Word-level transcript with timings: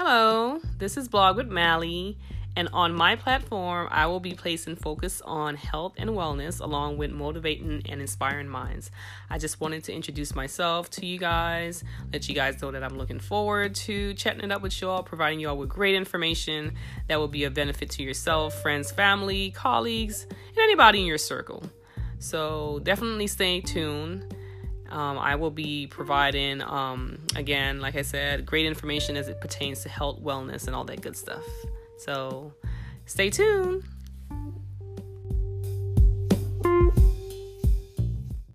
Hello, 0.00 0.60
this 0.78 0.96
is 0.96 1.08
Blog 1.08 1.36
with 1.36 1.48
Mally, 1.48 2.16
and 2.54 2.68
on 2.72 2.94
my 2.94 3.16
platform, 3.16 3.88
I 3.90 4.06
will 4.06 4.20
be 4.20 4.32
placing 4.32 4.76
focus 4.76 5.20
on 5.24 5.56
health 5.56 5.94
and 5.96 6.10
wellness 6.10 6.60
along 6.60 6.98
with 6.98 7.10
motivating 7.10 7.82
and 7.88 8.00
inspiring 8.00 8.46
minds. 8.48 8.92
I 9.28 9.38
just 9.38 9.60
wanted 9.60 9.82
to 9.84 9.92
introduce 9.92 10.36
myself 10.36 10.88
to 10.90 11.04
you 11.04 11.18
guys, 11.18 11.82
let 12.12 12.28
you 12.28 12.36
guys 12.36 12.62
know 12.62 12.70
that 12.70 12.84
I'm 12.84 12.96
looking 12.96 13.18
forward 13.18 13.74
to 13.74 14.14
chatting 14.14 14.44
it 14.44 14.52
up 14.52 14.62
with 14.62 14.80
y'all, 14.80 15.02
providing 15.02 15.40
y'all 15.40 15.58
with 15.58 15.68
great 15.68 15.96
information 15.96 16.76
that 17.08 17.18
will 17.18 17.26
be 17.26 17.42
of 17.42 17.54
benefit 17.54 17.90
to 17.90 18.04
yourself, 18.04 18.54
friends, 18.62 18.92
family, 18.92 19.50
colleagues, 19.50 20.28
and 20.30 20.58
anybody 20.58 21.00
in 21.00 21.06
your 21.06 21.18
circle. 21.18 21.64
So 22.20 22.78
definitely 22.84 23.26
stay 23.26 23.62
tuned. 23.62 24.32
Um, 24.90 25.18
I 25.18 25.34
will 25.36 25.50
be 25.50 25.86
providing, 25.86 26.62
um, 26.62 27.18
again, 27.36 27.80
like 27.80 27.94
I 27.96 28.02
said, 28.02 28.46
great 28.46 28.66
information 28.66 29.16
as 29.16 29.28
it 29.28 29.40
pertains 29.40 29.82
to 29.82 29.88
health, 29.88 30.22
wellness, 30.22 30.66
and 30.66 30.74
all 30.74 30.84
that 30.84 31.02
good 31.02 31.16
stuff. 31.16 31.44
So 31.98 32.54
stay 33.06 33.30
tuned. 33.30 33.84